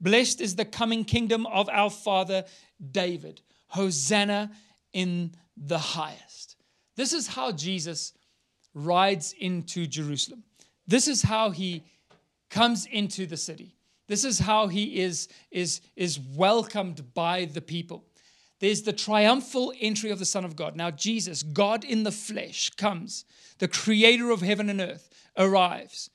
[0.00, 2.44] Blessed is the coming kingdom of our father
[2.90, 3.42] David.
[3.68, 4.50] Hosanna
[4.92, 6.56] in the highest.
[6.96, 8.12] This is how Jesus
[8.74, 10.44] rides into Jerusalem.
[10.86, 11.84] This is how he
[12.50, 13.74] comes into the city.
[14.08, 18.04] This is how he is, is, is welcomed by the people.
[18.60, 20.76] There's the triumphal entry of the Son of God.
[20.76, 23.24] Now, Jesus, God in the flesh, comes.
[23.58, 26.10] The creator of heaven and earth arrives.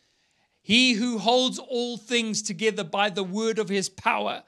[0.61, 4.43] He who holds all things together by the word of his power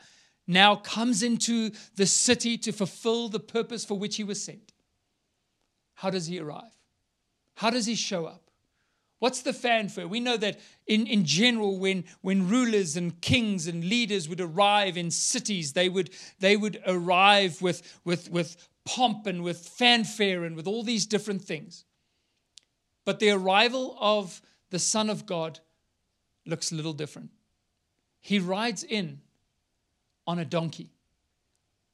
[0.50, 4.74] now comes into the city to fulfill the purpose for which he was sent.
[5.94, 6.76] How does he arrive?
[7.56, 8.50] How does he show up?
[9.20, 10.08] What's the fanfare?
[10.08, 14.98] We know that in, in general, when, when rulers and kings and leaders would arrive
[14.98, 16.10] in cities, they would,
[16.40, 21.44] they would arrive with, with, with pomp and with fanfare and with all these different
[21.44, 21.86] things.
[23.06, 25.60] But the arrival of the Son of God
[26.46, 27.30] looks a little different.
[28.20, 29.22] He rides in
[30.30, 30.92] on a donkey.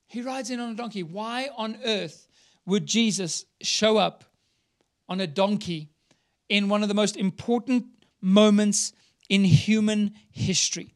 [0.08, 1.04] He rides in on a donkey.
[1.04, 2.28] Why on earth
[2.66, 4.26] would Jesus show up
[5.08, 5.88] on a donkey
[6.50, 7.86] in one of the most important
[8.20, 8.92] moments
[9.30, 10.96] in human history?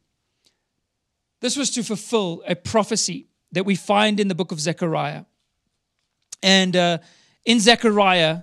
[1.40, 5.24] This was to fulfill a prophecy that we find in the book of Zechariah.
[6.42, 6.98] And uh,
[7.46, 8.42] in Zechariah,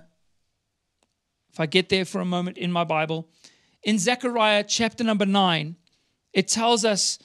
[1.52, 3.28] if I get there for a moment in my Bible,
[3.84, 5.76] in Zechariah chapter number 9,
[6.32, 7.20] it tells us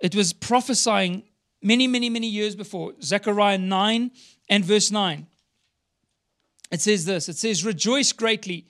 [0.00, 1.24] it was prophesying
[1.62, 2.94] many, many, many years before.
[3.02, 4.10] Zechariah 9
[4.48, 5.26] and verse 9.
[6.70, 8.66] It says this It says, Rejoice greatly,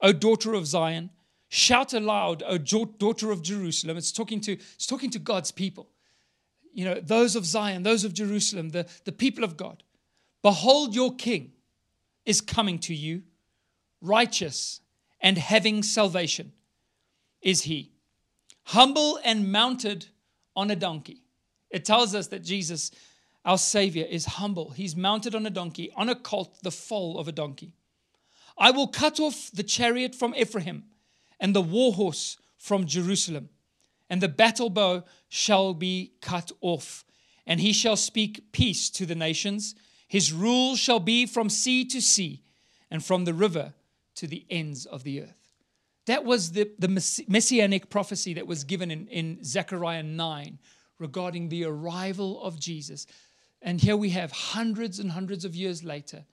[0.00, 1.10] O daughter of Zion.
[1.48, 3.96] Shout aloud, O daughter of Jerusalem.
[3.96, 5.88] It's talking to, it's talking to God's people.
[6.72, 9.84] You know, those of Zion, those of Jerusalem, the, the people of God.
[10.42, 11.52] Behold, your king
[12.26, 13.22] is coming to you,
[14.00, 14.80] righteous
[15.20, 16.52] and having salvation
[17.40, 17.92] is he,
[18.64, 20.06] humble and mounted
[20.56, 21.22] on a donkey.
[21.70, 22.90] It tells us that Jesus,
[23.44, 24.70] our Savior, is humble.
[24.70, 27.72] He's mounted on a donkey, on a colt, the foal of a donkey.
[28.56, 30.84] I will cut off the chariot from Ephraim
[31.40, 33.48] and the war horse from Jerusalem,
[34.08, 37.04] and the battle bow shall be cut off,
[37.46, 39.74] and he shall speak peace to the nations.
[40.06, 42.42] His rule shall be from sea to sea,
[42.90, 43.74] and from the river
[44.14, 45.43] to the ends of the earth.
[46.06, 50.58] That was the, the messianic prophecy that was given in, in Zechariah 9
[50.98, 53.06] regarding the arrival of Jesus.
[53.62, 56.24] And here we have hundreds and hundreds of years later,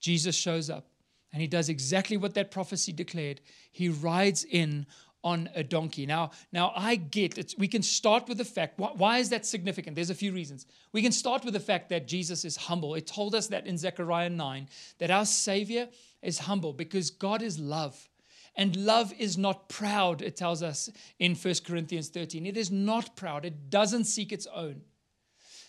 [0.00, 0.86] Jesus shows up
[1.32, 3.40] and he does exactly what that prophecy declared.
[3.72, 4.86] He rides in
[5.24, 6.06] on a donkey.
[6.06, 7.54] Now, now I get it.
[7.58, 8.78] We can start with the fact.
[8.78, 9.96] Why, why, is that significant?
[9.96, 10.66] There's a few reasons.
[10.92, 12.94] We can start with the fact that Jesus is humble.
[12.94, 15.88] It told us that in Zechariah 9 that our Savior
[16.22, 18.08] is humble because God is love.
[18.56, 20.88] And love is not proud, it tells us
[21.18, 22.46] in 1 Corinthians 13.
[22.46, 24.80] It is not proud, it doesn't seek its own.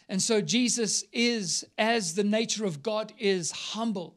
[0.10, 4.16] And so Jesus is, as the nature of God is, humble.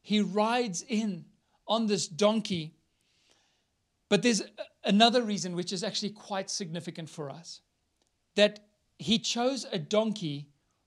[0.00, 1.24] He rides in
[1.66, 2.74] on this donkey.
[4.08, 4.42] But there's
[4.84, 7.62] another reason which is actually quite significant for us
[8.36, 8.60] that
[8.98, 10.46] he chose a donkey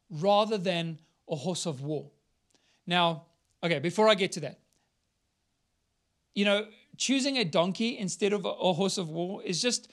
[0.09, 2.09] rather than a horse of war.
[2.85, 3.23] Now,
[3.63, 4.59] okay, before I get to that,
[6.33, 9.91] you know, choosing a donkey instead of a, a horse of war is just,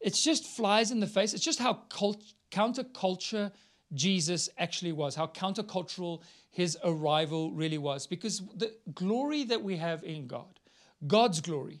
[0.00, 1.34] it's just flies in the face.
[1.34, 3.52] It's just how cult, counterculture
[3.92, 8.06] Jesus actually was, how countercultural his arrival really was.
[8.06, 10.60] Because the glory that we have in God,
[11.06, 11.80] God's glory,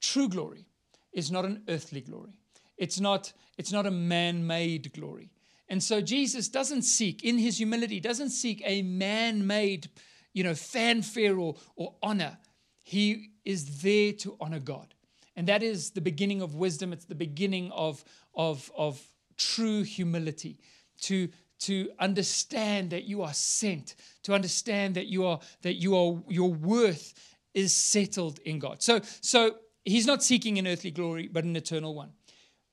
[0.00, 0.66] true glory,
[1.12, 2.32] is not an earthly glory.
[2.76, 5.30] It's not, it's not a man made glory.
[5.68, 9.88] And so Jesus doesn't seek, in his humility, doesn't seek a man made,
[10.32, 12.38] you know, fanfare or, or honor.
[12.82, 14.94] He is there to honor God.
[15.36, 16.92] And that is the beginning of wisdom.
[16.92, 18.04] It's the beginning of,
[18.34, 19.02] of, of
[19.36, 20.58] true humility.
[21.02, 21.28] To,
[21.60, 26.52] to understand that you are sent, to understand that you are that you are your
[26.52, 27.14] worth
[27.52, 28.82] is settled in God.
[28.82, 32.10] So so he's not seeking an earthly glory, but an eternal one.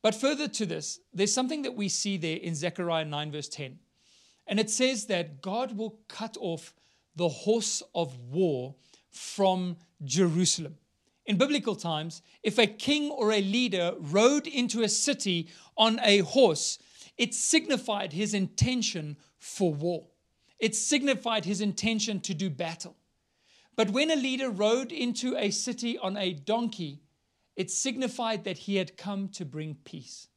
[0.01, 3.79] But further to this, there's something that we see there in Zechariah 9, verse 10.
[4.47, 6.73] And it says that God will cut off
[7.15, 8.75] the horse of war
[9.12, 10.77] from Jerusalem.
[11.25, 16.19] In biblical times, if a king or a leader rode into a city on a
[16.19, 16.79] horse,
[17.17, 20.07] it signified his intention for war.
[20.59, 22.95] It signified his intention to do battle.
[23.75, 27.01] But when a leader rode into a city on a donkey,
[27.55, 30.27] it signified that he had come to bring peace.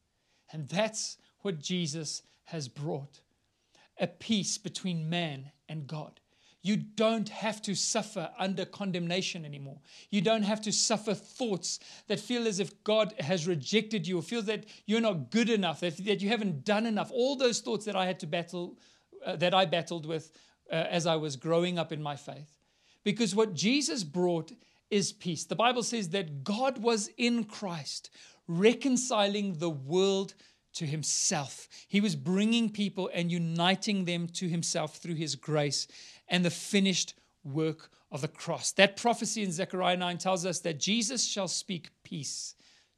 [0.53, 3.21] And that's what Jesus has brought
[3.99, 6.21] a peace between man and God.
[6.65, 9.81] You don't have to suffer under condemnation anymore.
[10.11, 14.23] You don't have to suffer thoughts that feel as if God has rejected you or
[14.23, 17.11] feel that you're not good enough, that, you haven't done enough.
[17.13, 18.79] All those thoughts that I had to battle,
[19.27, 20.33] uh, that I battled with
[20.73, 22.57] uh, as I was growing up in my faith.
[23.05, 24.51] Because what Jesus brought
[24.91, 25.45] is peace.
[25.45, 28.09] The Bible says that God was in Christ,
[28.49, 30.33] reconciling the world
[30.75, 31.69] to himself.
[31.89, 35.87] He was bringing people and uniting them to himself through his grace
[36.29, 38.73] and the finished work of the cross.
[38.73, 42.55] That prophecy in Zechariah 9 tells us that Jesus shall speak peace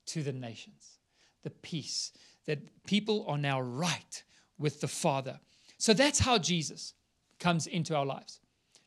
[0.06, 0.98] to the nations.
[1.42, 2.12] The peace
[2.46, 4.22] that people are now right
[4.58, 5.40] with the Father.
[5.78, 6.94] So that's how Jesus
[7.38, 8.40] comes into our lives.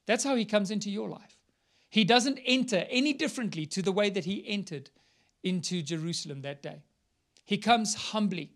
[0.06, 1.38] That's how he comes into your life.
[1.90, 4.90] He doesn't enter any differently to the way that he entered
[5.44, 6.84] into Jerusalem that day.
[7.46, 8.54] He comes humbly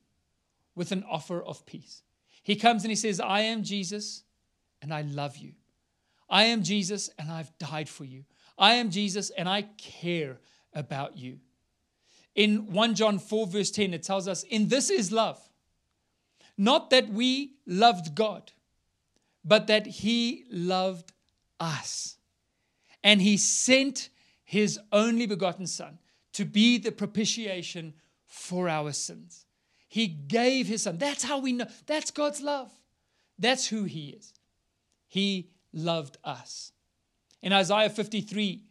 [0.76, 2.04] with an offer of peace.
[2.44, 4.24] He comes and he says, I am Jesus
[4.82, 5.54] and I love you.
[6.34, 8.26] I am Jesus and I've died for you.
[8.58, 10.40] I am Jesus and I care
[10.74, 11.40] about you.
[12.36, 15.40] In 1 John 4, verse 10, it tells us, In this is love.
[16.58, 18.52] Not that we loved God,
[19.46, 21.14] but that He loved
[21.60, 22.18] us
[23.04, 24.10] and he sent
[24.44, 26.00] his only begotten Son
[26.34, 27.94] to be the propitiation
[28.26, 29.46] for our sins.
[29.88, 30.98] He gave his Son.
[30.98, 31.68] That's how we know.
[31.86, 32.72] That's God's love.
[33.38, 34.34] That's who he is.
[35.08, 36.72] He loved us.
[37.42, 38.64] In Isaiah 53,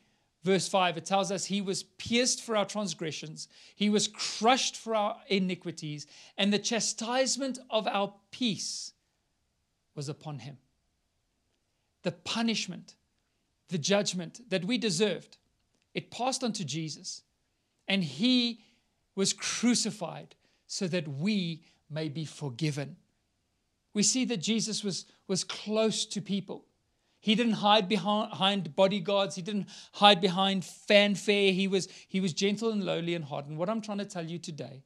[0.44, 4.94] verse 5, it tells us he was pierced for our transgressions, he was crushed for
[4.94, 6.06] our iniquities,
[6.38, 8.92] and the chastisement of our peace
[9.94, 10.56] was upon him.
[12.02, 12.94] The punishment
[13.72, 15.38] the judgment that we deserved,
[15.94, 17.22] it passed on to Jesus.
[17.88, 18.60] And he
[19.16, 20.36] was crucified
[20.66, 22.96] so that we may be forgiven.
[23.94, 26.66] We see that Jesus was, was close to people.
[27.22, 29.36] He didn't hide behind bodyguards.
[29.36, 31.52] He didn't hide behind fanfare.
[31.52, 33.46] He was, he was gentle and lowly and hard.
[33.46, 34.82] And what I'm trying to tell you today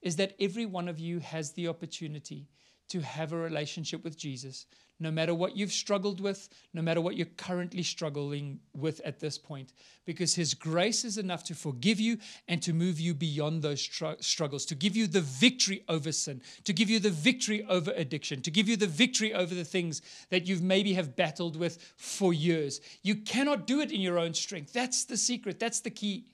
[0.00, 2.46] is that every one of you has the opportunity
[2.90, 4.66] to have a relationship with Jesus,
[4.98, 9.38] no matter what you've struggled with, no matter what you're currently struggling with at this
[9.38, 9.72] point,
[10.04, 14.20] because His grace is enough to forgive you and to move you beyond those str-
[14.20, 18.42] struggles, to give you the victory over sin, to give you the victory over addiction,
[18.42, 22.34] to give you the victory over the things that you've maybe have battled with for
[22.34, 22.80] years.
[23.02, 24.72] You cannot do it in your own strength.
[24.72, 26.26] That's the secret, that's the key.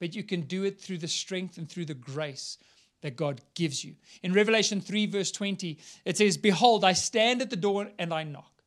[0.00, 2.58] But you can do it through the strength and through the grace
[3.02, 3.94] that God gives you.
[4.22, 8.22] In Revelation 3, verse 20, it says, Behold, I stand at the door and I
[8.22, 8.62] knock.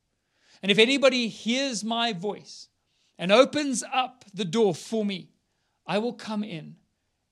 [0.61, 2.69] And if anybody hears my voice
[3.17, 5.29] and opens up the door for me,
[5.87, 6.75] I will come in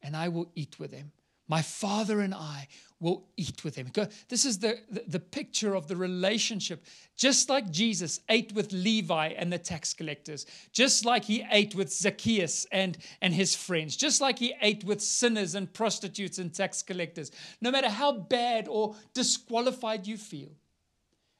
[0.02, 1.12] and I will eat with them.
[1.48, 2.68] My Father and I
[3.04, 3.92] will eat with him.
[4.30, 6.86] This is the, the, the, picture of the relationship.
[7.18, 11.92] Just like Jesus ate with Levi and the tax collectors, just like he ate with
[11.92, 16.82] Zacchaeus and, and his friends, just like he ate with sinners and prostitutes and tax
[16.82, 17.30] collectors.
[17.60, 20.52] No matter how bad or disqualified you feel,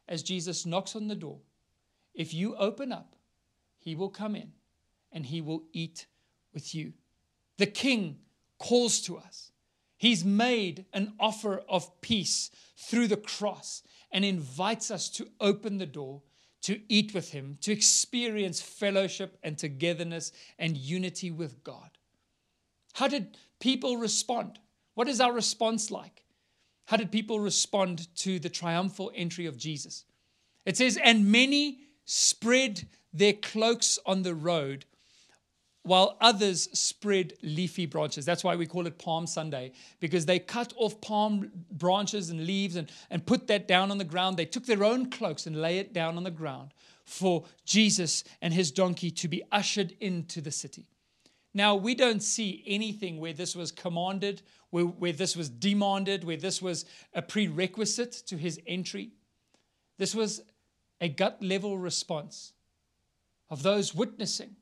[0.10, 1.40] as Jesus knocks on the door,
[2.14, 3.16] if you open up,
[3.80, 4.52] he will come in
[5.14, 6.08] and he will eat
[6.54, 6.92] with you.
[7.58, 8.18] The king
[8.60, 9.53] calls to us.
[10.04, 15.86] He's made an offer of peace through the cross and invites us to open the
[15.86, 16.24] door
[16.64, 21.90] to eat with him, to experience fellowship and togetherness and unity with God.
[22.92, 24.60] How did people respond?
[24.94, 26.26] What is our response like?
[26.88, 30.04] How did people respond to the triumphal entry of Jesus?
[30.66, 34.84] It says, And many spread their cloaks on the road,
[35.84, 38.26] while others spread leafy branches.
[38.26, 42.78] That's why we call it Palm Sunday, because they cut off palm branches and leaves
[42.78, 44.38] and, and put that down on the ground.
[44.38, 46.74] They took their own cloaks and lay it down on the ground
[47.06, 50.88] for Jesus and his donkey to be ushered into the city.
[51.54, 56.38] Now, we don't see anything where this was commanded, where, where this was demanded, where
[56.38, 59.12] this was a prerequisite to his entry.
[60.00, 60.42] This was
[61.00, 62.54] a gut level response
[63.50, 64.56] of those witnessing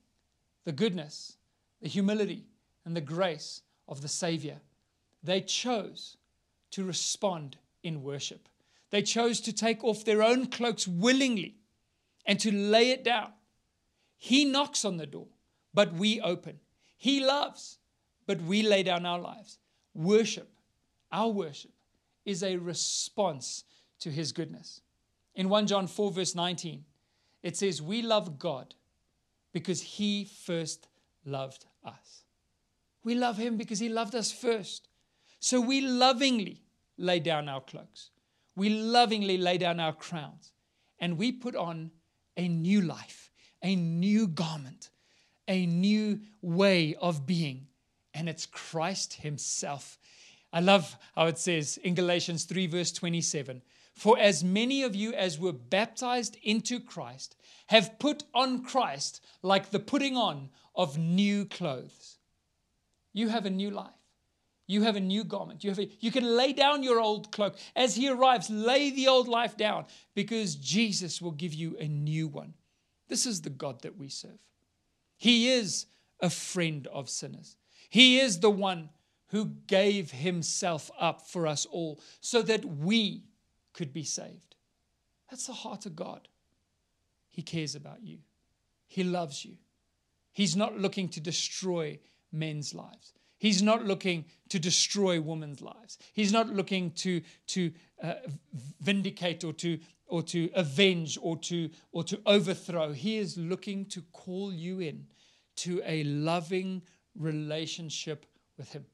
[0.64, 1.38] the goodness,
[1.82, 2.45] the humility,
[2.86, 4.59] and the grace of the Savior.
[5.24, 6.18] They chose
[6.72, 8.47] to respond in worship.
[8.89, 11.55] They chose to take off their own cloaks willingly
[12.26, 13.32] and to lay it down.
[14.18, 15.28] He knocks on the door,
[15.74, 16.59] but we open.
[16.97, 17.80] He loves,
[18.28, 19.57] but we lay down our lives.
[19.93, 20.49] Worship,
[21.12, 21.72] our worship,
[22.26, 23.64] is a response
[23.99, 24.82] to His goodness.
[25.34, 26.84] In 1 John 4, verse 19,
[27.41, 28.76] it says, We love God
[29.54, 30.88] because he first
[31.26, 32.24] loved us.
[33.04, 34.88] We love him because he loved us first.
[35.39, 36.62] So we lovingly
[36.97, 38.12] lay down our cloaks.
[38.56, 40.52] We lovingly lay down our crowns.
[40.99, 41.91] And we put on
[42.38, 43.32] a new life,
[43.64, 44.89] a new garment,
[45.47, 47.68] a new way of being.
[48.14, 49.97] And it's Christ himself.
[50.54, 53.62] I love how it says in Galatians 3, verse 27
[53.94, 57.36] For as many of you as were baptized into Christ
[57.68, 62.18] have put on Christ like the putting on of new clothes.
[63.14, 63.94] You have a new life.
[64.68, 65.64] You have a new garment.
[65.64, 67.58] You, have a, you can lay down your old cloak.
[67.76, 69.86] As he arrives, lay the old life down
[70.16, 72.54] because Jesus will give you a new one.
[73.10, 74.39] This is the God that we serve.
[75.18, 75.88] He is
[76.22, 77.58] a friend of sinners.
[77.89, 78.89] He is the one
[79.28, 83.24] who gave himself up for us all so that we
[83.74, 84.55] could be saved.
[85.30, 86.28] That's the heart of God.
[87.30, 88.19] He cares about you,
[88.88, 89.57] He loves you.
[90.34, 91.99] He's not looking to destroy
[92.32, 93.13] men's lives.
[93.41, 95.97] He's not looking to destroy women's lives.
[96.13, 97.72] He's not looking to, to
[98.03, 98.13] uh,
[98.80, 102.91] vindicate or to, or to avenge or to, or to overthrow.
[102.93, 105.07] He is looking to call you in
[105.55, 106.84] to a loving
[107.17, 108.28] relationship
[108.59, 108.86] with Him.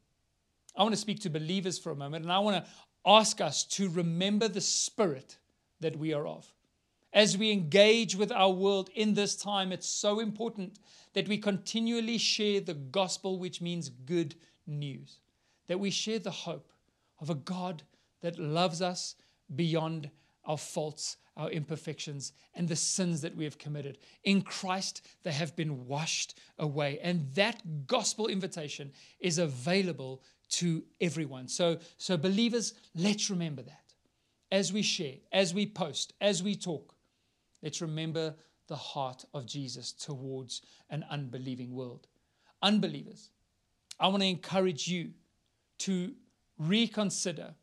[0.77, 2.71] I want to speak to believers for a moment and I want to
[3.07, 5.37] ask us to remember the spirit
[5.79, 6.53] that we are of
[7.17, 10.77] as we engage with our world in this time, it's so important
[11.13, 14.35] that we continually share the gospel, which means good
[14.67, 15.17] news,
[15.67, 16.71] that we share the hope
[17.19, 17.81] of a God
[18.21, 19.15] that loves us
[19.55, 20.11] beyond
[20.45, 23.97] our faults, our imperfections, and the sins that we have committed.
[24.23, 26.99] In Christ, they have been washed away.
[27.01, 31.47] And that gospel invitation is available to everyone.
[31.47, 33.93] So, so believers, let's remember that
[34.51, 36.93] as we share, as we post, as we talk
[37.61, 38.35] Let's remember
[38.67, 42.07] the heart of Jesus towards an unbelieving world.
[42.61, 43.29] Unbelievers,
[43.99, 45.11] I want to encourage you
[45.79, 46.13] to
[46.57, 47.55] reconsider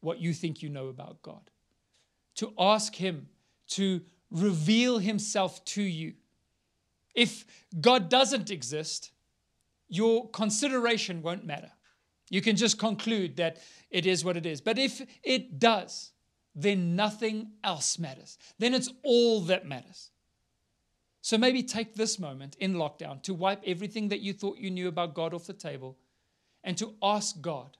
[0.00, 1.50] what you think you know about God,
[2.36, 3.28] to ask Him
[3.68, 6.14] to reveal Himself to you.
[7.14, 7.44] If
[7.80, 9.10] God doesn't exist,
[9.88, 11.72] your consideration won't matter.
[12.30, 13.58] You can just conclude that
[13.90, 14.60] it is what it is.
[14.60, 16.12] But if it does,
[16.54, 18.38] then nothing else matters.
[18.58, 20.10] Then it's all that matters.
[21.22, 24.88] So maybe take this moment in lockdown to wipe everything that you thought you knew
[24.88, 25.98] about God off the table
[26.64, 27.76] and to ask God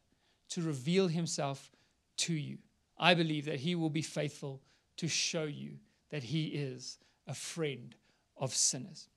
[0.51, 1.71] to reveal himself
[2.19, 2.59] to you.
[2.99, 4.61] I believe that he will be faithful
[4.99, 5.79] to show you
[6.11, 7.95] that he is a friend
[8.37, 9.09] of sinners.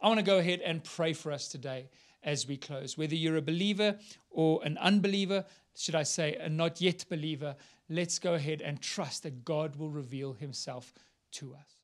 [0.00, 1.88] I want to go ahead and pray for us today
[2.22, 2.98] as we close.
[2.98, 3.98] Whether you're a believer
[4.30, 5.44] or an unbeliever,
[5.76, 7.56] should I say, a not yet believer,
[7.88, 10.92] let's go ahead and trust that God will reveal himself
[11.32, 11.77] to us.